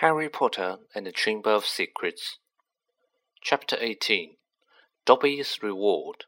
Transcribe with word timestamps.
Harry 0.00 0.28
Potter 0.28 0.78
and 0.94 1.04
the 1.04 1.10
Chamber 1.10 1.50
of 1.50 1.66
Secrets. 1.66 2.38
Chapter 3.42 3.76
18 3.80 4.36
Dobby's 5.04 5.60
Reward. 5.60 6.26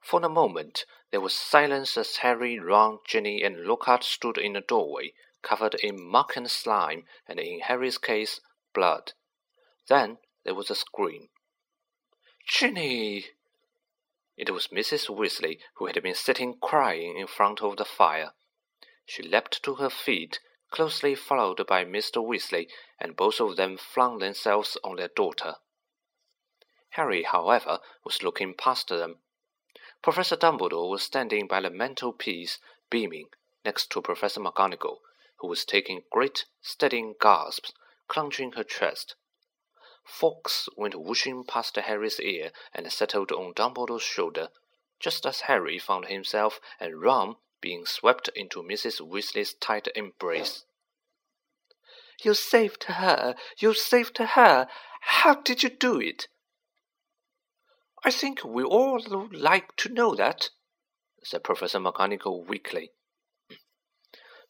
For 0.00 0.24
a 0.24 0.28
moment, 0.28 0.84
there 1.10 1.20
was 1.20 1.34
silence 1.34 1.96
as 1.96 2.18
Harry, 2.18 2.60
Ron, 2.60 3.00
Ginny, 3.04 3.42
and 3.42 3.64
Lockhart 3.64 4.04
stood 4.04 4.38
in 4.38 4.52
the 4.52 4.60
doorway, 4.60 5.14
covered 5.42 5.74
in 5.74 6.00
muck 6.00 6.36
and 6.36 6.48
slime, 6.48 7.06
and 7.26 7.40
in 7.40 7.58
Harry's 7.58 7.98
case, 7.98 8.38
blood. 8.72 9.14
Then 9.88 10.18
there 10.44 10.54
was 10.54 10.70
a 10.70 10.76
scream. 10.76 11.30
Ginny! 12.46 13.24
It 14.36 14.50
was 14.50 14.68
Mrs. 14.68 15.08
Weasley, 15.10 15.58
who 15.74 15.86
had 15.86 16.00
been 16.04 16.14
sitting 16.14 16.54
crying 16.62 17.18
in 17.18 17.26
front 17.26 17.62
of 17.62 17.78
the 17.78 17.84
fire. 17.84 18.30
She 19.04 19.24
leapt 19.24 19.64
to 19.64 19.74
her 19.74 19.90
feet 19.90 20.38
closely 20.72 21.14
followed 21.14 21.64
by 21.66 21.84
Mr. 21.84 22.24
Weasley, 22.24 22.68
and 22.98 23.14
both 23.14 23.38
of 23.40 23.56
them 23.56 23.76
flung 23.76 24.18
themselves 24.18 24.76
on 24.82 24.96
their 24.96 25.08
daughter. 25.08 25.56
Harry, 26.90 27.22
however, 27.22 27.78
was 28.04 28.22
looking 28.22 28.54
past 28.54 28.88
them. 28.88 29.18
Professor 30.02 30.36
Dumbledore 30.36 30.90
was 30.90 31.02
standing 31.02 31.46
by 31.46 31.60
the 31.60 31.70
mantelpiece, 31.70 32.58
beaming, 32.90 33.28
next 33.64 33.90
to 33.90 34.02
Professor 34.02 34.40
McGonagall, 34.40 34.98
who 35.36 35.46
was 35.46 35.64
taking 35.64 36.02
great, 36.10 36.46
steadying 36.60 37.14
gasps, 37.20 37.72
clenching 38.08 38.52
her 38.52 38.64
chest. 38.64 39.14
Fawkes 40.04 40.68
went 40.76 40.94
whooshing 40.98 41.44
past 41.44 41.76
Harry's 41.76 42.18
ear 42.18 42.50
and 42.74 42.92
settled 42.92 43.30
on 43.30 43.52
Dumbledore's 43.54 44.02
shoulder, 44.02 44.48
just 44.98 45.24
as 45.26 45.42
Harry 45.42 45.78
found 45.78 46.06
himself 46.06 46.60
and 46.80 47.00
Ron 47.00 47.36
being 47.62 47.86
swept 47.86 48.28
into 48.34 48.62
Mrs. 48.62 49.00
Weasley's 49.00 49.54
tight 49.54 49.88
embrace. 49.94 50.66
You 52.22 52.34
saved 52.34 52.84
her! 52.84 53.34
You 53.58 53.72
saved 53.72 54.18
her! 54.18 54.68
How 55.00 55.34
did 55.36 55.62
you 55.62 55.70
do 55.70 55.98
it? 55.98 56.28
I 58.04 58.10
think 58.10 58.44
we 58.44 58.62
all 58.62 59.00
would 59.08 59.34
like 59.34 59.76
to 59.76 59.88
know 59.88 60.14
that, 60.16 60.50
said 61.22 61.44
Professor 61.44 61.78
McGonagall 61.78 62.46
weakly. 62.46 62.90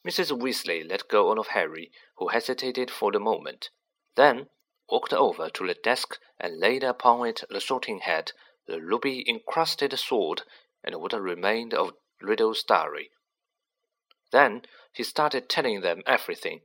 Mrs. 0.05 0.37
Weasley 0.37 0.83
let 0.89 1.09
go 1.09 1.31
of 1.39 1.49
Harry, 1.49 1.93
who 2.17 2.29
hesitated 2.29 2.91
for 2.91 3.13
the 3.13 3.21
moment, 3.21 3.71
then 4.17 4.49
walked 4.89 5.13
over 5.13 5.49
to 5.51 5.67
the 5.67 5.75
desk 5.75 6.19
and 6.41 6.59
laid 6.59 6.83
upon 6.83 7.29
it 7.29 7.45
the 7.49 7.61
sorting 7.61 8.01
hat, 8.01 8.33
the 8.67 8.81
ruby 8.81 9.25
encrusted 9.29 9.97
sword, 9.99 10.43
and 10.83 11.01
what 11.01 11.13
remained 11.13 11.73
of 11.73 11.93
Riddle's 12.23 12.63
diary. 12.63 13.11
Then 14.31 14.63
he 14.93 15.03
started 15.03 15.49
telling 15.49 15.81
them 15.81 16.03
everything. 16.07 16.63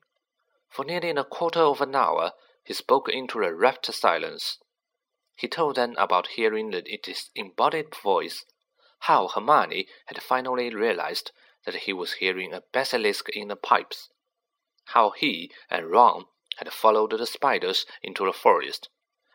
For 0.69 0.86
nearly 0.86 1.09
a 1.09 1.23
quarter 1.23 1.61
of 1.61 1.81
an 1.81 1.95
hour 1.95 2.33
he 2.64 2.73
spoke 2.73 3.09
into 3.09 3.44
a 3.44 3.53
rapt 3.53 3.94
silence. 3.94 4.58
He 5.36 5.47
told 5.47 5.75
them 5.75 5.95
about 5.97 6.27
hearing 6.27 6.72
the 6.72 6.81
disembodied 6.81 7.95
voice, 7.95 8.45
how 8.99 9.27
Hermione 9.27 9.88
had 10.08 10.22
finally 10.22 10.73
realized 10.73 11.31
that 11.66 11.75
he 11.75 11.94
was 11.94 12.14
hearing 12.14 12.53
a 12.53 12.64
basilisk 12.73 13.30
in 13.30 13.49
the 13.49 13.55
pipes, 13.55 14.09
how 14.86 15.11
he 15.11 15.52
and 15.69 15.92
Ron 15.92 16.25
had 16.58 16.73
followed 16.73 17.11
the 17.11 17.25
spiders 17.25 17.86
into 18.02 18.25
the 18.25 18.33
forest, 18.33 18.89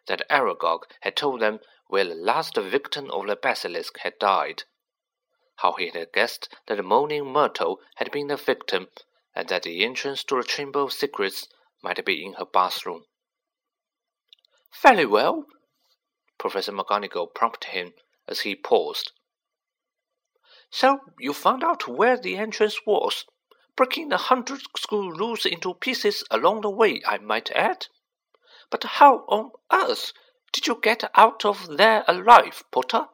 that 0.06 0.28
Aragog 0.28 0.84
had 1.02 1.16
told 1.16 1.40
them 1.40 1.60
where 1.86 2.04
the 2.04 2.14
last 2.14 2.56
victim 2.56 3.10
of 3.10 3.26
the 3.26 3.36
basilisk 3.36 3.98
had 3.98 4.18
died, 4.18 4.64
how 5.62 5.72
he 5.72 5.90
had 5.94 6.12
guessed 6.12 6.48
that 6.66 6.76
the 6.76 6.82
moaning 6.82 7.24
Myrtle 7.24 7.80
had 7.94 8.10
been 8.10 8.26
the 8.26 8.36
victim, 8.36 8.88
and 9.34 9.48
that 9.48 9.62
the 9.62 9.84
entrance 9.84 10.24
to 10.24 10.36
the 10.36 10.42
Chamber 10.42 10.80
of 10.80 10.92
Secrets 10.92 11.48
might 11.82 12.04
be 12.04 12.24
in 12.24 12.34
her 12.34 12.44
bathroom. 12.44 13.04
Very 14.82 15.06
well, 15.06 15.46
Professor 16.36 16.72
McGonagall 16.72 17.32
prompted 17.32 17.70
him 17.70 17.94
as 18.26 18.40
he 18.40 18.56
paused. 18.56 19.12
So 20.70 20.98
you 21.20 21.32
found 21.32 21.62
out 21.62 21.86
where 21.86 22.16
the 22.16 22.36
entrance 22.36 22.80
was, 22.84 23.24
breaking 23.76 24.08
the 24.08 24.16
hundred 24.16 24.62
school 24.76 25.12
rules 25.12 25.46
into 25.46 25.74
pieces 25.74 26.24
along 26.30 26.62
the 26.62 26.70
way, 26.70 27.02
I 27.06 27.18
might 27.18 27.52
add. 27.52 27.86
But 28.70 28.84
how 28.84 29.18
on 29.28 29.52
earth 29.72 30.12
did 30.52 30.66
you 30.66 30.78
get 30.82 31.08
out 31.14 31.44
of 31.44 31.76
there 31.76 32.04
alive, 32.08 32.64
Potter? 32.72 33.06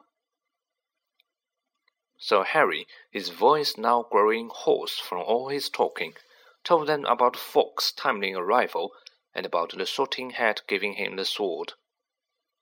So 2.21 2.43
Harry, 2.43 2.85
his 3.09 3.29
voice 3.29 3.77
now 3.77 4.03
growing 4.03 4.49
hoarse 4.49 4.99
from 4.99 5.21
all 5.21 5.47
his 5.47 5.69
talking, 5.69 6.17
told 6.65 6.87
them 6.87 7.05
about 7.05 7.37
Fawkes' 7.37 7.93
timely 7.93 8.33
arrival 8.33 8.93
and 9.33 9.45
about 9.45 9.71
the 9.77 9.85
sorting 9.85 10.31
hat 10.31 10.63
giving 10.67 10.95
him 10.95 11.15
the 11.15 11.23
sword. 11.23 11.73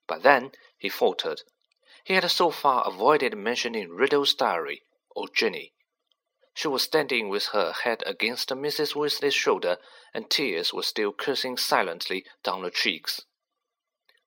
But 0.06 0.22
then 0.22 0.51
he 0.78 0.90
faltered. 0.90 1.41
He 2.03 2.13
had 2.13 2.29
so 2.29 2.51
far 2.51 2.88
avoided 2.88 3.35
mentioning 3.35 3.90
Riddle's 3.90 4.35
diary 4.35 4.84
or 5.16 5.28
Ginny. 5.28 5.73
She 6.53 6.67
was 6.67 6.84
standing 6.84 7.28
with 7.28 7.47
her 7.47 7.72
head 7.72 8.03
against 8.06 8.50
Mrs. 8.50 8.96
Weasley's 8.96 9.34
shoulder, 9.34 9.79
and 10.13 10.29
tears 10.29 10.72
were 10.72 10.84
still 10.84 11.13
coursing 11.13 11.57
silently 11.57 12.25
down 12.44 12.63
her 12.63 12.69
cheeks. 12.69 13.22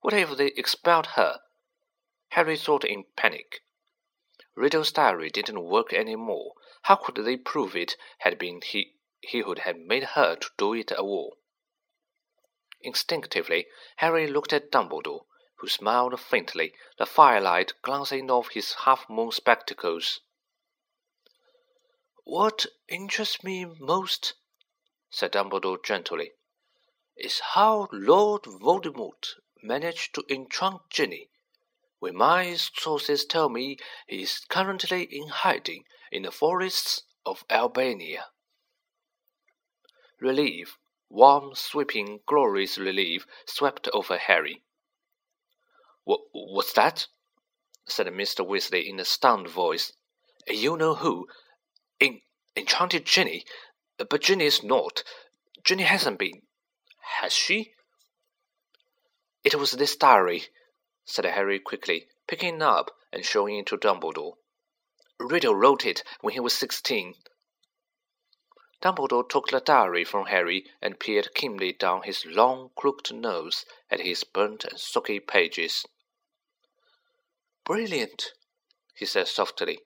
What 0.01 0.13
if 0.13 0.37
they 0.37 0.49
expelled 0.49 1.07
her? 1.15 1.41
Harry 2.31 2.57
thought 2.57 2.85
in 2.85 3.05
panic. 3.15 3.63
Riddle's 4.61 4.93
diary 4.93 5.31
didn't 5.31 5.65
work 5.65 5.91
any 5.91 6.17
more. 6.17 6.53
How 6.83 6.97
could 6.97 7.15
they 7.15 7.39
prove 7.39 7.75
it 7.75 7.97
had 8.19 8.39
been 8.39 8.61
he, 8.61 8.97
he 9.23 9.41
who 9.41 9.55
had 9.55 9.79
made 9.79 10.05
her 10.05 10.37
to 10.37 10.51
do 10.59 10.75
it 10.75 10.93
at 10.93 10.99
all? 10.99 11.39
Instinctively, 12.83 13.69
Harry 13.97 14.27
looked 14.27 14.53
at 14.53 14.71
Dumbledore, 14.71 15.25
who 15.57 15.69
smiled 15.69 16.21
faintly, 16.21 16.75
the 16.99 17.07
firelight 17.07 17.73
glancing 17.81 18.31
off 18.31 18.51
his 18.51 18.75
half-moon 18.85 19.33
spectacles. 19.33 20.21
What 22.25 22.67
interests 22.87 23.43
me 23.43 23.65
most, 23.65 24.35
said 25.09 25.33
Dumbledore 25.33 25.83
gently, 25.83 26.33
is 27.17 27.41
how 27.55 27.89
Lord 27.93 28.43
Voldemort 28.43 29.37
managed 29.63 30.15
to 30.17 30.25
entrap 30.29 30.91
Ginny 30.91 31.30
when 32.01 32.17
my 32.17 32.55
sources 32.55 33.25
tell 33.25 33.49
me 33.49 33.77
he 34.09 34.23
is 34.23 34.41
currently 34.49 35.03
in 35.03 35.29
hiding 35.29 35.85
in 36.11 36.23
the 36.23 36.31
forests 36.31 37.03
of 37.25 37.45
Albania. 37.51 38.27
Relief, 40.19 40.77
warm, 41.09 41.55
sweeping, 41.55 42.21
glorious 42.27 42.79
relief 42.79 43.27
swept 43.47 43.89
over 43.93 44.17
Harry. 44.17 44.63
What, 46.05 46.21
what's 46.33 46.73
that? 46.73 47.07
said 47.87 48.07
Mr. 48.07 48.47
Weasley 48.47 48.89
in 48.89 48.99
a 48.99 49.05
stunned 49.05 49.49
voice. 49.49 49.93
You 50.49 50.77
know 50.77 50.95
who? 50.95 51.27
In, 51.99 52.21
enchanted 52.57 53.05
Ginny? 53.05 53.45
But 53.99 54.23
Ginny 54.23 54.47
is 54.47 54.63
not. 54.63 55.03
Ginny 55.65 55.83
hasn't 55.83 56.19
been. 56.19 56.43
Has 57.21 57.33
she? 57.33 57.73
It 59.45 59.55
was 59.57 59.73
this 59.73 59.97
diary, 59.97 60.45
said 61.11 61.25
Harry 61.25 61.59
quickly, 61.59 62.07
picking 62.29 62.57
it 62.57 62.63
up 62.63 62.93
and 63.13 63.25
showing 63.25 63.59
it 63.59 63.67
to 63.67 63.77
Dumbledore. 63.77 64.35
Riddle 65.19 65.55
wrote 65.55 65.85
it 65.85 66.03
when 66.21 66.35
he 66.35 66.41
was 66.41 66.53
sixteen. 66.53 67.15
Dumbledore 68.81 69.29
took 69.29 69.49
the 69.49 69.61
diary 69.61 70.05
from 70.05 70.27
Harry 70.27 70.65
and 70.81 70.99
peered 70.99 71.35
keenly 71.35 71.73
down 71.73 72.03
his 72.03 72.25
long, 72.25 72.71
crooked 72.77 73.13
nose 73.13 73.67
at 73.91 74.01
his 74.01 74.25
burnt 74.25 74.65
and 74.65 74.79
soggy 74.79 75.21
pages. 75.21 75.85
Brilliant, 77.65 78.33
he 78.95 79.05
said 79.05 79.29
softly. 79.29 79.81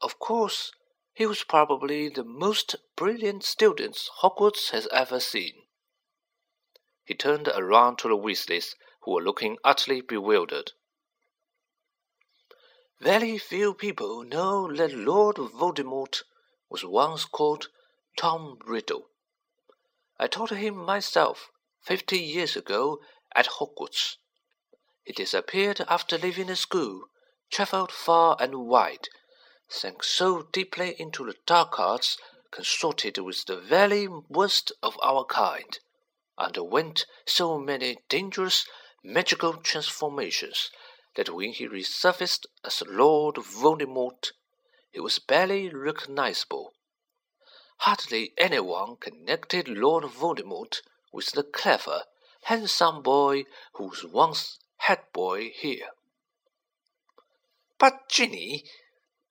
Of 0.00 0.18
course, 0.18 0.72
he 1.12 1.26
was 1.26 1.42
probably 1.42 2.08
the 2.08 2.24
most 2.24 2.76
brilliant 2.96 3.44
student 3.44 3.98
Hogwarts 4.20 4.70
has 4.70 4.86
ever 4.92 5.18
seen. 5.18 5.54
He 7.04 7.14
turned 7.14 7.48
around 7.48 7.98
to 7.98 8.08
the 8.08 8.16
Weasleys 8.16 8.76
who 9.02 9.12
were 9.12 9.22
looking 9.22 9.56
utterly 9.64 10.00
bewildered. 10.00 10.72
Very 13.00 13.36
few 13.36 13.74
people 13.74 14.22
know 14.22 14.72
that 14.72 14.94
Lord 14.94 15.36
Voldemort 15.36 16.22
was 16.70 16.84
once 16.84 17.24
called 17.24 17.68
Tom 18.16 18.58
Riddle. 18.64 19.08
I 20.18 20.28
taught 20.28 20.50
him 20.50 20.76
myself 20.76 21.50
fifty 21.80 22.18
years 22.18 22.54
ago 22.54 23.00
at 23.34 23.58
Hogwarts. 23.58 24.16
He 25.02 25.12
disappeared 25.12 25.80
after 25.88 26.16
leaving 26.16 26.46
the 26.46 26.54
school, 26.54 27.06
travelled 27.50 27.90
far 27.90 28.36
and 28.38 28.66
wide, 28.66 29.08
sank 29.68 30.04
so 30.04 30.42
deeply 30.52 30.94
into 30.96 31.26
the 31.26 31.34
dark 31.44 31.80
arts, 31.80 32.18
consorted 32.52 33.18
with 33.18 33.44
the 33.46 33.56
very 33.56 34.06
worst 34.06 34.70
of 34.80 34.96
our 35.02 35.24
kind, 35.24 35.80
underwent 36.38 37.06
so 37.26 37.58
many 37.58 37.98
dangerous 38.08 38.64
magical 39.02 39.54
transformations 39.54 40.70
that 41.16 41.34
when 41.34 41.52
he 41.52 41.68
resurfaced 41.68 42.46
as 42.64 42.82
Lord 42.86 43.36
Voldemort, 43.36 44.32
he 44.90 45.00
was 45.00 45.18
barely 45.18 45.68
recognizable. 45.68 46.72
Hardly 47.78 48.32
anyone 48.38 48.96
connected 48.96 49.68
Lord 49.68 50.04
Voldemort 50.04 50.82
with 51.12 51.32
the 51.32 51.42
clever, 51.42 52.02
handsome 52.44 53.02
boy 53.02 53.44
who 53.74 53.88
was 53.88 54.04
once 54.04 54.58
head 54.78 55.00
boy 55.12 55.50
here. 55.54 55.88
But 57.78 58.08
Ginny, 58.08 58.64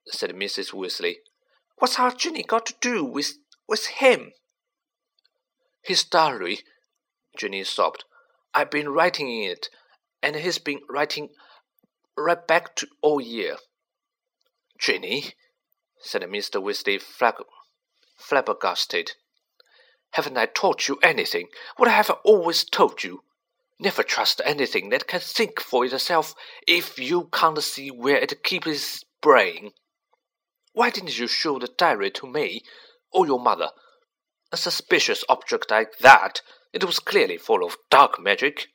said 0.08 0.32
Mrs. 0.32 0.74
Weasley, 0.74 1.18
what's 1.78 1.98
our 1.98 2.12
Ginny 2.12 2.44
got 2.44 2.66
to 2.66 2.76
do 2.82 3.06
with 3.06 3.38
with 3.68 3.88
him? 3.88 4.34
His 5.82 6.04
diary, 6.04 6.60
Ginny 7.38 7.64
sobbed. 7.64 8.04
I've 8.54 8.72
been 8.72 8.90
writing 8.90 9.44
it, 9.44 9.70
and 10.22 10.36
he's 10.36 10.58
been 10.58 10.82
writing 10.90 11.30
right 12.18 12.46
back 12.46 12.76
to 12.78 12.88
all 13.02 13.22
year. 13.22 13.58
Ginny, 14.80 15.34
said 16.00 16.24
Mr. 16.24 16.62
Weasley, 16.62 17.02
flag- 17.02 17.46
flabbergasted. 18.18 19.14
Haven't 20.12 20.38
I 20.38 20.48
taught 20.48 20.88
you 20.88 21.00
anything? 21.02 21.48
What 21.78 21.88
I 21.88 21.94
have 21.94 22.10
always 22.24 22.64
told 22.64 23.04
you? 23.04 23.24
Never 23.80 24.04
trust 24.04 24.42
anything 24.44 24.90
that 24.90 25.08
can 25.08 25.22
think 25.22 25.60
for 25.60 25.86
itself 25.86 26.36
if 26.68 27.00
you 27.00 27.30
can't 27.32 27.64
see 27.64 27.90
where 27.90 28.18
it 28.18 28.44
keeps 28.44 28.68
its 28.68 29.06
brain. 29.22 29.72
Why 30.74 30.90
didn't 30.90 31.18
you 31.18 31.28
show 31.28 31.58
the 31.58 31.68
diary 31.68 32.12
to 32.12 32.28
me 32.28 32.64
or 33.12 33.26
your 33.26 33.40
mother? 33.40 33.70
A 34.52 34.58
suspicious 34.58 35.24
object 35.30 35.72
like 35.72 35.98
that, 36.00 36.42
it 36.74 36.84
was 36.84 37.00
clearly 37.00 37.38
full 37.38 37.66
of 37.66 37.78
dark 37.90 38.20
magic. 38.20 38.68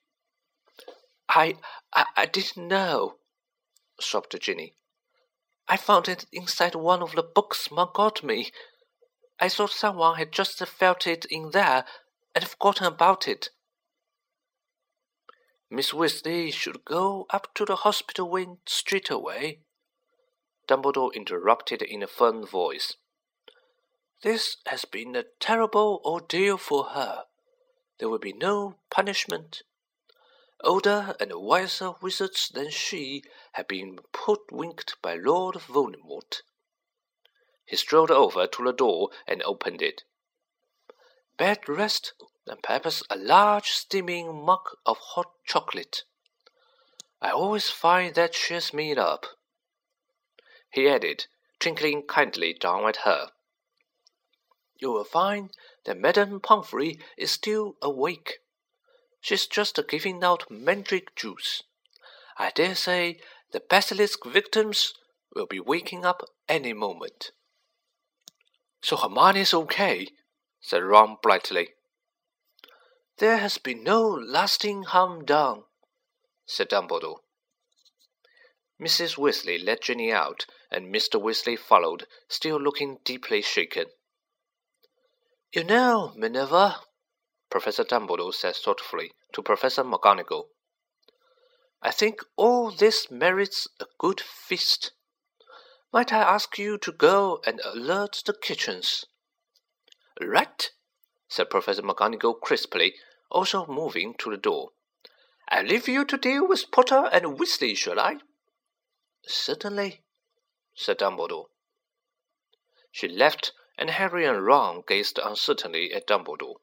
I, 1.28 1.56
I, 1.94 2.06
I 2.16 2.26
didn't 2.26 2.68
know, 2.68 3.16
sobbed 4.00 4.38
Ginny. 4.40 4.74
I 5.68 5.76
found 5.76 6.08
it 6.08 6.26
inside 6.32 6.74
one 6.74 7.02
of 7.02 7.12
the 7.12 7.22
books 7.22 7.70
Mom 7.70 7.90
got 7.92 8.22
me. 8.22 8.50
I 9.40 9.48
thought 9.48 9.72
someone 9.72 10.16
had 10.16 10.32
just 10.32 10.64
felt 10.66 11.06
it 11.06 11.24
in 11.26 11.50
there 11.50 11.84
and 12.34 12.46
forgotten 12.46 12.86
about 12.86 13.26
it. 13.26 13.50
Miss 15.68 15.90
Weasley 15.90 16.52
should 16.52 16.84
go 16.84 17.26
up 17.30 17.52
to 17.54 17.64
the 17.64 17.76
hospital 17.76 18.30
wing 18.30 18.58
straight 18.66 19.10
away. 19.10 19.60
Dumbledore 20.68 21.12
interrupted 21.12 21.82
in 21.82 22.02
a 22.02 22.06
firm 22.06 22.46
voice. 22.46 22.96
This 24.22 24.58
has 24.66 24.84
been 24.84 25.16
a 25.16 25.24
terrible 25.40 26.00
ordeal 26.04 26.56
for 26.56 26.84
her. 26.90 27.24
There 27.98 28.08
would 28.08 28.20
be 28.20 28.32
no 28.32 28.76
punishment. 28.90 29.62
Older 30.62 31.16
and 31.20 31.32
wiser 31.34 31.92
wizards 32.02 32.48
than 32.48 32.70
she 32.70 33.22
had 33.52 33.68
been 33.68 33.98
hoodwinked 34.14 35.00
by 35.02 35.14
Lord 35.14 35.56
Voldemort. 35.56 36.42
He 37.64 37.76
strolled 37.76 38.10
over 38.10 38.46
to 38.46 38.64
the 38.64 38.72
door 38.72 39.10
and 39.26 39.42
opened 39.42 39.82
it. 39.82 40.04
Bed 41.36 41.68
rest 41.68 42.14
and 42.46 42.62
perhaps 42.62 43.02
a 43.10 43.16
large 43.16 43.70
steaming 43.70 44.44
mug 44.44 44.68
of 44.84 44.98
hot 44.98 45.32
chocolate. 45.44 46.04
I 47.20 47.30
always 47.30 47.70
find 47.70 48.14
that 48.14 48.32
cheers 48.32 48.72
me 48.72 48.94
up. 48.94 49.26
He 50.70 50.88
added, 50.88 51.26
twinkling 51.58 52.06
kindly 52.06 52.54
down 52.54 52.86
at 52.86 52.98
her. 52.98 53.30
You 54.78 54.92
will 54.92 55.04
find 55.04 55.50
that 55.84 55.98
Madame 55.98 56.40
Pomfrey 56.40 56.98
is 57.16 57.30
still 57.30 57.76
awake. 57.80 58.40
She's 59.20 59.46
just 59.46 59.78
giving 59.88 60.22
out 60.22 60.50
mandrake 60.50 61.14
juice. 61.16 61.62
I 62.38 62.50
dare 62.50 62.74
say 62.74 63.20
the 63.52 63.60
basilisk 63.60 64.24
victims 64.24 64.94
will 65.34 65.46
be 65.46 65.60
waking 65.60 66.04
up 66.04 66.28
any 66.48 66.72
moment. 66.72 67.32
So 68.82 68.96
Hermione's 68.96 69.54
okay, 69.54 70.08
said 70.60 70.82
Ron 70.82 71.16
brightly. 71.22 71.70
There 73.18 73.38
has 73.38 73.56
been 73.56 73.82
no 73.82 74.02
lasting 74.08 74.84
harm 74.84 75.24
done, 75.24 75.64
said 76.44 76.68
Dumbledore. 76.68 77.20
Mrs. 78.80 79.16
Weasley 79.16 79.64
led 79.64 79.80
Ginny 79.80 80.12
out, 80.12 80.44
and 80.70 80.94
Mr. 80.94 81.20
Weasley 81.20 81.58
followed, 81.58 82.06
still 82.28 82.60
looking 82.60 82.98
deeply 83.04 83.40
shaken. 83.40 83.86
You 85.56 85.64
know, 85.64 86.12
Minerva, 86.14 86.82
Professor 87.48 87.82
Dumbledore 87.82 88.34
said 88.34 88.56
thoughtfully 88.56 89.12
to 89.32 89.40
Professor 89.40 89.82
McGonagall, 89.82 90.48
I 91.80 91.90
think 91.92 92.20
all 92.36 92.70
this 92.70 93.10
merits 93.10 93.66
a 93.80 93.86
good 93.96 94.20
feast. 94.20 94.92
Might 95.94 96.12
I 96.12 96.18
ask 96.18 96.58
you 96.58 96.76
to 96.76 96.92
go 96.92 97.40
and 97.46 97.62
alert 97.64 98.22
the 98.26 98.34
kitchens? 98.34 99.06
Right, 100.20 100.70
said 101.26 101.48
Professor 101.48 101.80
McGonagall 101.80 102.38
crisply, 102.42 102.92
also 103.30 103.64
moving 103.64 104.12
to 104.18 104.30
the 104.30 104.36
door. 104.36 104.72
I 105.48 105.62
leave 105.62 105.88
you 105.88 106.04
to 106.04 106.18
deal 106.18 106.46
with 106.46 106.70
Potter 106.70 107.08
and 107.10 107.38
Weasley, 107.38 107.74
shall 107.74 107.98
I? 107.98 108.16
Certainly, 109.26 110.02
said 110.74 110.98
Dumbledore. 110.98 111.46
She 112.92 113.08
left, 113.08 113.52
and 113.78 113.90
Harry 113.90 114.24
and 114.24 114.44
Ron 114.44 114.82
gazed 114.86 115.18
uncertainly 115.18 115.92
at 115.92 116.06
Dumbledore. 116.06 116.56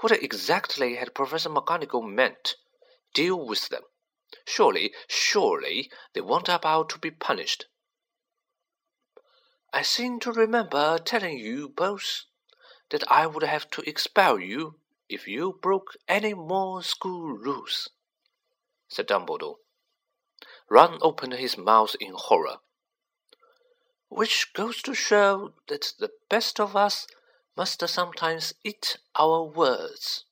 What 0.00 0.12
exactly 0.12 0.96
had 0.96 1.14
Professor 1.14 1.48
McGonagall 1.48 2.08
meant? 2.08 2.56
Deal 3.14 3.46
with 3.46 3.68
them. 3.68 3.82
Surely, 4.46 4.92
surely, 5.08 5.90
they 6.14 6.20
weren't 6.20 6.48
about 6.48 6.88
to 6.90 6.98
be 6.98 7.10
punished. 7.10 7.66
I 9.72 9.82
seem 9.82 10.20
to 10.20 10.32
remember 10.32 10.98
telling 10.98 11.38
you 11.38 11.68
both 11.68 12.24
that 12.90 13.10
I 13.10 13.26
would 13.26 13.42
have 13.42 13.70
to 13.70 13.88
expel 13.88 14.38
you 14.38 14.78
if 15.08 15.26
you 15.26 15.58
broke 15.62 15.96
any 16.08 16.34
more 16.34 16.82
school 16.82 17.32
rules, 17.32 17.88
said 18.88 19.08
Dumbledore. 19.08 19.56
Ron 20.68 20.98
opened 21.00 21.34
his 21.34 21.56
mouth 21.56 21.94
in 22.00 22.14
horror. 22.14 22.58
Which 24.14 24.52
goes 24.52 24.82
to 24.82 24.92
show 24.92 25.54
that 25.68 25.94
the 25.98 26.10
best 26.28 26.60
of 26.60 26.76
us 26.76 27.06
must 27.56 27.88
sometimes 27.88 28.52
eat 28.62 28.98
our 29.14 29.42
words. 29.42 30.26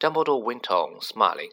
Dumbledore 0.00 0.42
went 0.42 0.70
on, 0.70 1.02
smiling. 1.02 1.50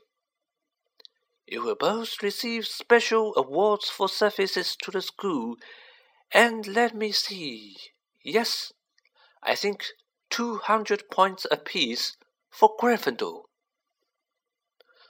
You 1.45 1.63
will 1.63 1.75
both 1.75 2.23
receive 2.23 2.65
special 2.65 3.33
awards 3.35 3.89
for 3.89 4.07
services 4.07 4.77
to 4.83 4.91
the 4.91 5.01
school 5.01 5.57
and 6.31 6.65
let 6.65 6.95
me 6.95 7.11
see. 7.11 7.75
Yes, 8.23 8.71
I 9.43 9.55
think 9.55 9.87
200 10.29 11.09
points 11.11 11.45
apiece 11.51 12.15
for 12.49 12.73
Gryffindor. 12.79 13.43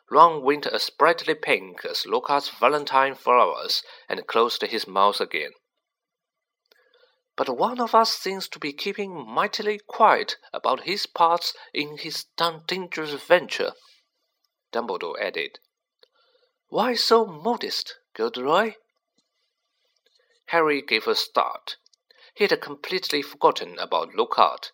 Ron 0.09 0.43
winked 0.43 0.67
as 0.67 0.89
brightly 0.89 1.33
pink 1.33 1.85
as 1.85 2.05
Lockhart's 2.05 2.49
valentine 2.49 3.15
flowers 3.15 3.81
and 4.09 4.27
closed 4.27 4.61
his 4.61 4.85
mouth 4.85 5.21
again. 5.21 5.51
But 7.35 7.57
one 7.57 7.79
of 7.81 7.95
us 7.95 8.13
seems 8.13 8.47
to 8.49 8.59
be 8.59 8.73
keeping 8.73 9.27
mightily 9.27 9.79
quiet 9.79 10.37
about 10.51 10.83
his 10.83 11.07
parts 11.07 11.55
in 11.73 11.97
his 11.97 12.25
dangerous 12.37 13.13
venture, 13.23 13.73
Dumbledore 14.71 15.19
added. 15.19 15.57
Why 16.67 16.93
so 16.93 17.25
modest, 17.25 17.97
Gilderoy? 18.15 18.75
Harry 20.47 20.81
gave 20.81 21.07
a 21.07 21.15
start. 21.15 21.77
He 22.35 22.45
had 22.45 22.61
completely 22.61 23.21
forgotten 23.21 23.79
about 23.79 24.13
Lockhart. 24.13 24.71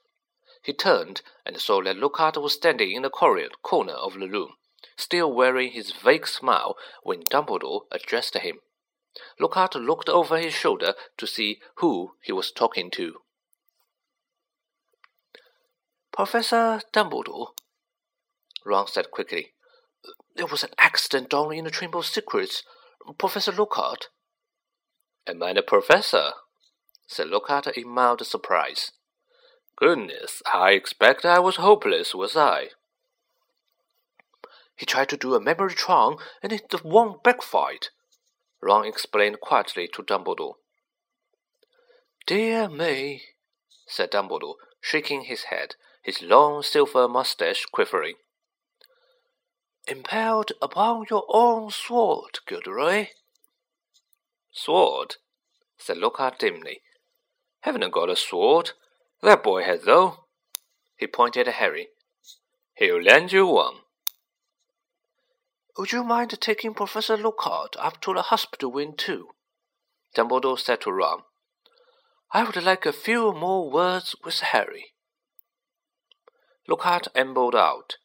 He 0.61 0.73
turned 0.73 1.21
and 1.45 1.61
saw 1.61 1.81
that 1.83 1.97
Lockhart 1.97 2.35
was 2.35 2.53
standing 2.53 2.91
in 2.91 3.03
the 3.03 3.09
corner 3.09 3.93
of 3.93 4.19
the 4.19 4.27
room, 4.27 4.55
still 4.99 5.31
wearing 5.33 5.71
his 5.71 5.91
vague 5.91 6.27
smile 6.27 6.75
when 7.03 7.23
Dumbledore 7.23 7.83
addressed 7.91 8.37
him. 8.37 8.59
Lockhart 9.39 9.75
looked 9.75 10.09
over 10.09 10.37
his 10.37 10.53
shoulder 10.53 10.93
to 11.17 11.27
see 11.27 11.59
who 11.75 12.13
he 12.21 12.31
was 12.31 12.51
talking 12.51 12.91
to. 12.91 13.15
Professor 16.11 16.81
Dumbledore, 16.93 17.49
Ron 18.65 18.87
said 18.87 19.09
quickly. 19.11 19.53
There 20.35 20.45
was 20.45 20.63
an 20.63 20.71
accident 20.77 21.29
down 21.29 21.53
in 21.53 21.65
the 21.65 21.71
Chamber 21.71 21.97
of 21.99 22.05
Secrets. 22.05 22.63
Professor 23.17 23.51
Lockhart. 23.51 24.09
Am 25.25 25.41
I 25.41 25.53
the 25.53 25.61
professor? 25.61 26.31
said 27.07 27.27
Lockhart 27.27 27.67
in 27.75 27.87
mild 27.87 28.25
surprise. 28.25 28.91
Goodness, 29.75 30.41
I 30.53 30.71
expect 30.71 31.25
I 31.25 31.39
was 31.39 31.55
hopeless, 31.55 32.13
was 32.13 32.35
I? 32.35 32.69
He 34.79 34.85
tried 34.85 35.09
to 35.09 35.17
do 35.17 35.35
a 35.35 35.41
memory 35.41 35.75
charm, 35.75 36.15
and 36.41 36.53
it 36.53 36.73
won't 36.85 37.21
backfired, 37.21 37.89
Ron 38.61 38.85
explained 38.85 39.41
quietly 39.41 39.89
to 39.89 40.01
Dumbledore. 40.01 40.53
Dear 42.25 42.69
me, 42.69 43.23
said 43.87 44.11
Dumbledore, 44.11 44.55
shaking 44.79 45.23
his 45.23 45.43
head, 45.51 45.75
his 46.01 46.21
long 46.21 46.63
silver 46.63 47.09
moustache 47.09 47.65
quivering. 47.65 48.15
Impaled 49.85 50.53
upon 50.61 51.07
your 51.09 51.25
own 51.27 51.71
sword, 51.71 52.39
Gilderoy. 52.47 53.07
Sword? 54.49 55.17
said 55.77 55.97
Lockhart 55.97 56.39
dimly. 56.39 56.79
Haven't 57.63 57.83
I 57.83 57.89
got 57.89 58.09
a 58.09 58.15
sword? 58.15 58.71
That 59.21 59.43
boy 59.43 59.63
has, 59.63 59.83
though. 59.83 60.23
He 60.95 61.05
pointed 61.05 61.49
at 61.49 61.55
Harry. 61.55 61.89
He'll 62.75 63.01
lend 63.01 63.33
you 63.33 63.45
one. 63.45 63.79
Would 65.79 65.93
you 65.93 66.03
mind 66.03 66.37
taking 66.41 66.73
Professor 66.73 67.15
Lockhart 67.15 67.77
up 67.79 68.01
to 68.01 68.13
the 68.13 68.23
hospital 68.23 68.69
wing, 68.69 68.95
too? 68.97 69.29
Dumbledore 70.13 70.59
said 70.59 70.81
to 70.81 70.91
Ron. 70.91 71.21
I 72.33 72.43
would 72.43 72.61
like 72.61 72.85
a 72.85 72.91
few 72.91 73.31
more 73.31 73.71
words 73.71 74.13
with 74.21 74.41
Harry. 74.41 74.87
Lockhart 76.67 77.07
ambled 77.15 77.55
out. 77.55 77.95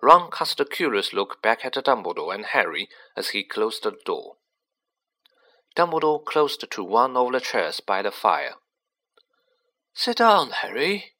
Ron 0.00 0.30
cast 0.30 0.60
a 0.60 0.64
curious 0.64 1.12
look 1.12 1.42
back 1.42 1.64
at 1.64 1.72
Dumbledore 1.72 2.32
and 2.32 2.46
Harry 2.46 2.88
as 3.16 3.30
he 3.30 3.42
closed 3.42 3.82
the 3.82 3.96
door. 4.06 4.36
Dumbledore 5.74 6.24
closed 6.24 6.64
to 6.70 6.84
one 6.84 7.16
of 7.16 7.32
the 7.32 7.40
chairs 7.40 7.80
by 7.80 8.00
the 8.00 8.12
fire. 8.12 8.54
Sit 9.92 10.18
down, 10.18 10.50
Harry, 10.50 11.14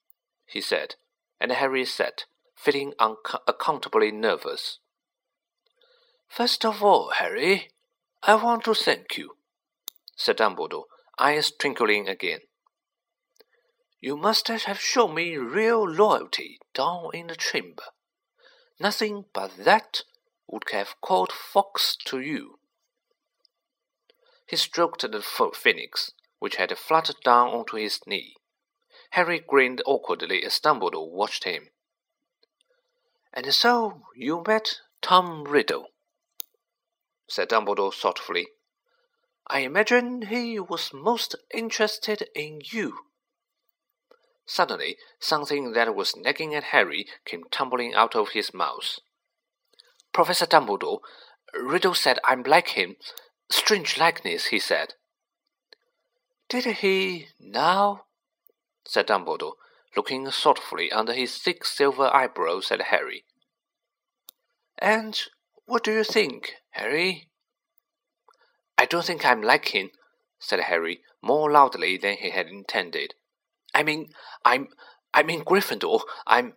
he 0.47 0.61
said, 0.61 0.95
and 1.41 1.51
Harry 1.51 1.85
sat, 1.85 2.27
feeling 2.55 2.93
unaccountably 3.01 4.13
nervous. 4.13 4.79
First 6.29 6.65
of 6.65 6.83
all, 6.83 7.11
Harry, 7.17 7.71
I 8.23 8.35
want 8.35 8.65
to 8.65 8.75
thank 8.75 9.17
you, 9.17 9.37
said 10.17 10.39
Dumbledore, 10.39 10.85
eyes 11.19 11.53
twinkling 11.53 12.09
again. 12.09 12.41
You 14.01 14.17
must 14.17 14.49
have 14.49 14.81
shown 14.81 15.15
me 15.15 15.37
real 15.37 15.89
loyalty 15.89 16.59
down 16.75 17.11
in 17.15 17.29
the 17.29 17.37
chamber. 17.37 17.85
Nothing 18.79 19.25
but 19.33 19.65
that 19.65 20.03
would 20.47 20.65
have 20.73 21.01
called 21.01 21.33
Fawkes 21.33 21.97
to 22.05 22.21
you. 22.21 22.59
He 24.47 24.57
stroked 24.57 25.01
the 25.01 25.23
phoenix, 25.23 26.13
which 26.39 26.57
had 26.57 26.77
fluttered 26.77 27.17
down 27.25 27.49
onto 27.49 27.77
his 27.77 28.01
knee. 28.07 28.35
Harry 29.13 29.39
grinned 29.39 29.81
awkwardly 29.87 30.45
as 30.45 30.61
Dumbledore 30.61 31.11
watched 31.11 31.45
him. 31.45 31.71
And 33.33 33.55
so 33.55 34.03
you 34.15 34.43
met 34.47 34.81
Tom 35.01 35.45
Riddle, 35.45 35.87
said 37.29 37.49
Dumbledore 37.49 37.95
thoughtfully. 37.95 38.49
I 39.47 39.61
imagine 39.61 40.23
he 40.23 40.59
was 40.59 40.93
most 40.93 41.37
interested 41.53 42.29
in 42.35 42.61
you. 42.65 42.99
Suddenly, 44.47 44.97
something 45.19 45.73
that 45.73 45.95
was 45.95 46.17
nagging 46.17 46.55
at 46.55 46.65
Harry 46.65 47.07
came 47.25 47.45
tumbling 47.51 47.95
out 47.95 48.15
of 48.15 48.31
his 48.31 48.53
mouth. 48.53 48.99
Professor 50.13 50.47
Dumbledore, 50.47 51.01
Riddle 51.55 51.95
said 51.95 52.19
I'm 52.25 52.43
like 52.43 52.69
him. 52.71 52.97
Strange 53.51 53.99
likeness, 53.99 54.47
he 54.47 54.59
said. 54.59 54.95
Did 56.49 56.65
he 56.65 57.29
now? 57.41 58.05
said 58.87 59.07
Dumbledore, 59.07 59.55
looking 59.97 60.31
thoughtfully 60.31 60.93
under 60.93 61.13
his 61.13 61.39
thick 61.39 61.65
silver 61.65 62.15
eyebrows 62.15 62.71
at 62.71 62.83
Harry. 62.83 63.25
And 64.79 65.19
what 65.67 65.85
do 65.85 65.93
you 65.93 66.05
think, 66.05 66.55
Harry? 66.75 67.29
I 68.77 68.85
don't 68.85 69.05
think 69.05 69.25
I'm 69.25 69.43
like 69.43 69.69
him, 69.69 69.91
said 70.41 70.59
Harry, 70.59 71.03
more 71.23 71.49
loudly 71.51 71.97
than 71.97 72.17
he 72.17 72.31
had 72.31 72.49
intended. 72.49 73.15
I 73.73 73.85
mean, 73.85 74.09
I'm, 74.45 74.69
I'm 75.13 75.31
in 75.31 75.45
Gryffindor. 75.45 76.01
I'm. 76.27 76.55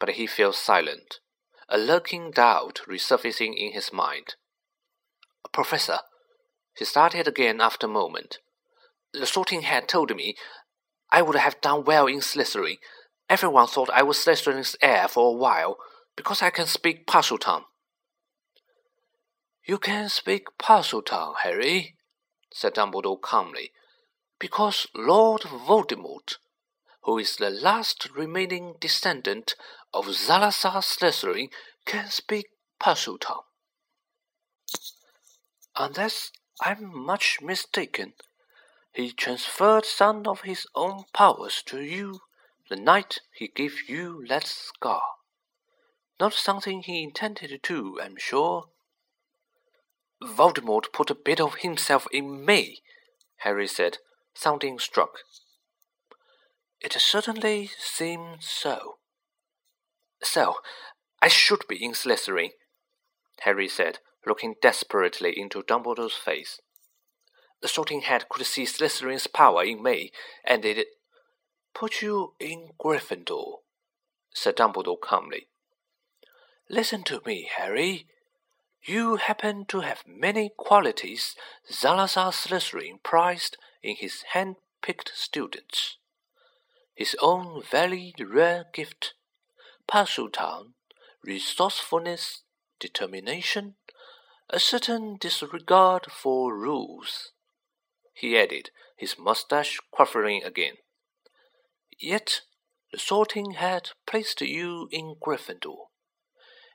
But 0.00 0.10
he 0.10 0.26
fell 0.26 0.54
silent, 0.54 1.20
a 1.68 1.76
lurking 1.76 2.30
doubt 2.30 2.80
resurfacing 2.88 3.54
in 3.54 3.72
his 3.72 3.92
mind. 3.92 4.36
Professor, 5.52 5.98
he 6.74 6.86
started 6.86 7.28
again 7.28 7.60
after 7.60 7.86
a 7.86 7.90
moment. 7.90 8.38
The 9.12 9.26
Sorting 9.26 9.62
Hat 9.62 9.86
told 9.86 10.16
me 10.16 10.34
I 11.12 11.20
would 11.20 11.36
have 11.36 11.60
done 11.60 11.84
well 11.84 12.06
in 12.06 12.20
Slytherin. 12.20 12.78
Everyone 13.28 13.66
thought 13.66 13.90
I 13.90 14.02
was 14.02 14.16
Slytherin's 14.16 14.76
heir 14.80 15.08
for 15.08 15.28
a 15.28 15.36
while 15.36 15.76
because 16.16 16.40
I 16.40 16.48
can 16.48 16.66
speak 16.66 17.06
Parseltongue. 17.06 17.64
You 19.66 19.78
can 19.78 20.10
speak 20.10 20.58
Parseltongue, 20.58 21.36
Harry, 21.42 21.96
said 22.52 22.74
Dumbledore 22.74 23.18
calmly, 23.18 23.72
because 24.38 24.86
Lord 24.94 25.40
Voldemort, 25.40 26.36
who 27.04 27.18
is 27.18 27.36
the 27.36 27.48
last 27.48 28.10
remaining 28.14 28.74
descendant 28.78 29.54
of 29.94 30.14
Salazar 30.14 30.82
Slytherin, 30.82 31.48
can 31.86 32.10
speak 32.10 32.48
Parseltongue. 32.78 33.44
Unless 35.76 36.30
I'm 36.60 36.94
much 36.94 37.38
mistaken, 37.40 38.12
he 38.92 39.12
transferred 39.12 39.86
some 39.86 40.26
of 40.26 40.42
his 40.42 40.66
own 40.74 41.04
powers 41.14 41.62
to 41.66 41.80
you 41.80 42.20
the 42.68 42.76
night 42.76 43.20
he 43.32 43.48
gave 43.48 43.88
you 43.88 44.26
that 44.28 44.46
scar. 44.46 45.02
Not 46.20 46.34
something 46.34 46.82
he 46.82 47.02
intended 47.02 47.62
to, 47.62 47.98
I'm 48.02 48.16
sure. 48.18 48.66
Voldemort 50.22 50.92
put 50.92 51.10
a 51.10 51.14
bit 51.14 51.40
of 51.40 51.56
himself 51.56 52.06
in 52.12 52.44
me, 52.44 52.82
Harry 53.38 53.66
said, 53.66 53.98
sounding 54.34 54.78
struck. 54.78 55.18
It 56.80 56.92
certainly 56.92 57.70
seems 57.78 58.46
so. 58.46 58.96
So, 60.22 60.56
I 61.20 61.28
should 61.28 61.66
be 61.68 61.82
in 61.82 61.92
Slytherin, 61.92 62.50
Harry 63.40 63.68
said, 63.68 63.98
looking 64.26 64.54
desperately 64.60 65.38
into 65.38 65.62
Dumbledore's 65.62 66.14
face. 66.14 66.60
The 67.60 67.68
Sorting 67.68 68.02
Hat 68.02 68.28
could 68.28 68.44
see 68.46 68.64
Slytherin's 68.64 69.26
power 69.26 69.64
in 69.64 69.82
me, 69.82 70.12
and 70.44 70.64
it 70.64 70.86
put 71.74 72.02
you 72.02 72.34
in 72.38 72.70
Gryffindor, 72.78 73.58
said 74.34 74.56
Dumbledore 74.56 75.00
calmly. 75.00 75.48
Listen 76.68 77.02
to 77.04 77.20
me, 77.26 77.48
Harry. 77.56 78.06
You 78.86 79.16
happen 79.16 79.64
to 79.66 79.80
have 79.80 80.04
many 80.06 80.50
qualities 80.54 81.34
Salazar 81.64 82.32
Slytherin 82.32 83.02
prized 83.02 83.56
in 83.82 83.96
his 83.96 84.22
hand-picked 84.32 85.12
students. 85.14 85.96
His 86.94 87.16
own 87.22 87.62
very 87.62 88.14
rare 88.20 88.66
gift, 88.74 89.14
Parseltongue, 89.88 90.74
resourcefulness, 91.24 92.42
determination, 92.78 93.76
a 94.50 94.60
certain 94.60 95.16
disregard 95.18 96.12
for 96.12 96.54
rules, 96.54 97.32
he 98.12 98.38
added, 98.38 98.70
his 98.98 99.18
mustache 99.18 99.80
quivering 99.90 100.44
again. 100.44 100.74
Yet 101.98 102.42
the 102.92 102.98
sorting 102.98 103.52
hat 103.52 103.92
placed 104.06 104.42
you 104.42 104.88
in 104.92 105.16
Gryffindor. 105.20 105.86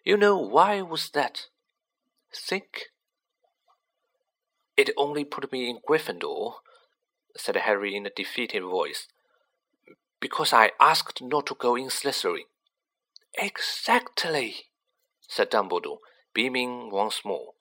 You 0.04 0.18
know 0.18 0.38
why 0.38 0.82
was 0.82 1.12
that? 1.12 1.46
Think. 2.36 2.90
It 4.78 4.92
only 4.96 5.26
put 5.26 5.52
me 5.52 5.70
in 5.70 5.80
Gryffindor, 5.88 6.54
said 7.36 7.56
Harry 7.56 7.96
in 7.96 8.06
a 8.06 8.10
defeated 8.10 8.64
voice, 8.64 9.08
because 10.20 10.54
I 10.54 10.72
asked 10.80 11.22
not 11.22 11.48
to 11.48 11.56
go 11.56 11.76
in 11.76 11.88
Slytherin. 11.88 12.46
Exactly, 13.36 14.56
said 15.28 15.52
Dumbledore, 15.52 16.00
beaming 16.34 16.90
once 16.92 17.22
more. 17.26 17.54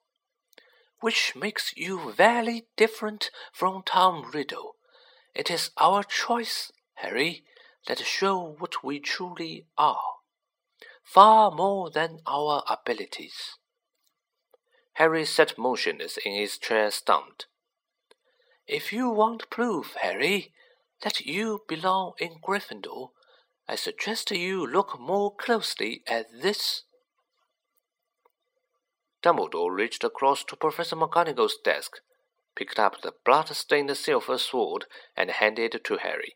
Which 1.00 1.34
makes 1.36 1.76
you 1.76 2.12
very 2.12 2.66
different 2.76 3.30
from 3.52 3.82
Tom 3.84 4.30
Riddle. 4.32 4.76
It 5.34 5.50
is 5.50 5.70
our 5.76 6.02
choice, 6.02 6.72
Harry, 6.94 7.44
that 7.86 7.98
show 8.00 8.56
what 8.58 8.82
we 8.82 8.98
truly 9.00 9.66
are, 9.76 10.16
far 11.04 11.50
more 11.50 11.90
than 11.90 12.20
our 12.26 12.64
abilities. 12.68 13.57
Harry 14.98 15.24
sat 15.24 15.56
motionless 15.56 16.16
in 16.16 16.32
his 16.32 16.58
chair, 16.58 16.90
stumped. 16.90 17.46
If 18.66 18.92
you 18.92 19.08
want 19.08 19.48
proof, 19.48 19.94
Harry, 20.02 20.52
that 21.02 21.20
you 21.20 21.62
belong 21.68 22.14
in 22.18 22.40
Gryffindor, 22.44 23.10
I 23.68 23.76
suggest 23.76 24.32
you 24.32 24.66
look 24.66 24.98
more 24.98 25.32
closely 25.32 26.02
at 26.08 26.26
this. 26.42 26.82
Dumbledore 29.22 29.72
reached 29.72 30.02
across 30.02 30.42
to 30.42 30.56
Professor 30.56 30.96
McGonagall's 30.96 31.58
desk, 31.62 31.98
picked 32.56 32.80
up 32.80 33.00
the 33.00 33.14
blood-stained 33.24 33.96
silver 33.96 34.36
sword, 34.36 34.86
and 35.16 35.30
handed 35.30 35.76
it 35.76 35.84
to 35.84 35.98
Harry. 35.98 36.34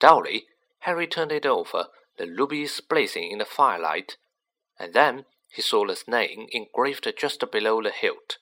Dully, 0.00 0.46
Harry 0.80 1.06
turned 1.06 1.32
it 1.32 1.44
over, 1.44 1.88
the 2.16 2.26
rubies 2.26 2.80
blazing 2.80 3.30
in 3.30 3.36
the 3.36 3.44
firelight, 3.44 4.16
and 4.78 4.94
then 4.94 5.26
he 5.48 5.62
saw 5.62 5.86
his 5.86 6.06
name 6.06 6.46
engraved 6.52 7.12
just 7.18 7.42
below 7.50 7.82
the 7.82 7.90
hilt. 7.90 8.38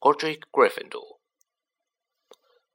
Godric 0.00 0.44
Gryffindor. 0.52 1.18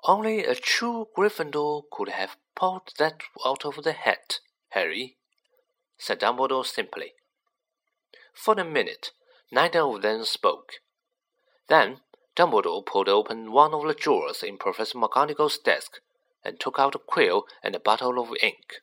Only 0.04 0.44
a 0.44 0.56
true 0.56 1.08
Gryffindor 1.16 1.84
could 1.92 2.10
have 2.10 2.36
pulled 2.56 2.92
that 3.00 3.22
out 3.46 3.66
of 3.66 3.84
the 3.84 3.94
hat, 3.94 4.40
Harry, 4.70 5.18
said 5.98 6.20
Dumbledore 6.20 6.66
simply. 6.66 7.14
For 8.34 8.54
a 8.60 8.66
minute, 8.66 9.12
neither 9.52 9.80
of 9.80 10.02
them 10.02 10.26
spoke. 10.26 10.74
Then 11.70 12.02
Dumbledore 12.36 12.86
pulled 12.86 13.08
open 13.08 13.52
one 13.52 13.74
of 13.74 13.88
the 13.88 13.94
drawers 13.94 14.44
in 14.44 14.58
Professor 14.58 14.98
McGonagall's 14.98 15.58
desk 15.58 16.02
and 16.44 16.60
took 16.60 16.78
out 16.78 16.96
a 16.96 17.00
quill 17.00 17.46
and 17.64 17.76
a 17.76 17.80
bottle 17.80 18.20
of 18.20 18.36
ink. 18.42 18.82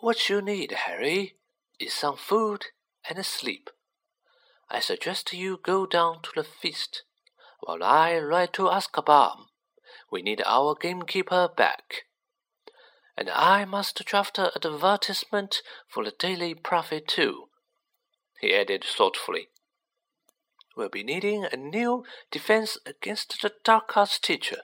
What 0.00 0.28
you 0.28 0.42
need, 0.42 0.72
Harry, 0.72 1.35
is 1.78 1.94
some 1.94 2.16
food 2.16 2.66
and 3.08 3.18
a 3.18 3.24
sleep. 3.24 3.70
I 4.68 4.80
suggest 4.80 5.32
you 5.32 5.60
go 5.62 5.86
down 5.86 6.22
to 6.22 6.30
the 6.34 6.44
feast, 6.44 7.04
while 7.60 7.82
I 7.82 8.18
ride 8.18 8.52
to 8.54 8.68
Azkaban. 8.68 9.46
We 10.10 10.22
need 10.22 10.42
our 10.44 10.74
gamekeeper 10.74 11.48
back. 11.56 12.04
And 13.16 13.30
I 13.30 13.64
must 13.64 14.04
draft 14.04 14.38
an 14.38 14.50
advertisement 14.56 15.62
for 15.88 16.04
the 16.04 16.12
Daily 16.18 16.54
Prophet 16.54 17.08
too, 17.08 17.48
he 18.40 18.54
added 18.54 18.84
thoughtfully. 18.84 19.48
We'll 20.76 20.90
be 20.90 21.02
needing 21.02 21.46
a 21.50 21.56
new 21.56 22.04
defense 22.30 22.76
against 22.84 23.40
the 23.40 23.52
dark 23.64 23.96
arts 23.96 24.18
teacher. 24.18 24.62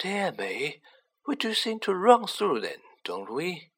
Dear 0.00 0.32
me, 0.32 0.80
we 1.26 1.36
do 1.36 1.52
seem 1.52 1.78
to 1.80 1.94
run 1.94 2.26
through 2.26 2.60
them, 2.60 2.80
don't 3.04 3.30
we? 3.30 3.70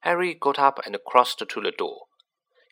Harry 0.00 0.34
got 0.34 0.58
up 0.58 0.80
and 0.84 0.96
crossed 1.06 1.38
to 1.38 1.60
the 1.60 1.70
door. 1.70 2.06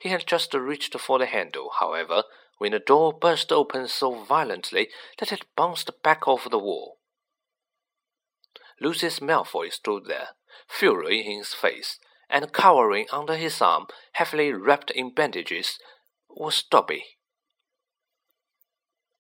He 0.01 0.09
had 0.09 0.27
just 0.27 0.55
reached 0.55 0.99
for 0.99 1.19
the 1.19 1.27
handle, 1.27 1.71
however, 1.79 2.25
when 2.59 2.73
the 2.73 2.79
door 2.79 3.13
burst 3.13 3.53
open 3.53 3.89
so 3.89 4.25
violently 4.25 4.89
that 5.19 5.33
it 5.33 5.45
bounced 5.57 5.91
back 6.03 6.27
off 6.27 6.49
the 6.51 6.59
wall. 6.59 6.99
Lucius 8.81 9.21
Malfoy 9.21 9.71
stood 9.73 10.07
there, 10.07 10.31
fury 10.69 11.25
in 11.27 11.39
his 11.39 11.55
face, 11.55 11.99
and 12.31 12.53
cowering 12.53 13.07
under 13.13 13.37
his 13.37 13.61
arm, 13.61 13.87
heavily 14.13 14.53
wrapped 14.53 14.91
in 14.91 15.13
bandages, 15.13 15.79
was 16.29 16.63
Dobby. 16.63 17.18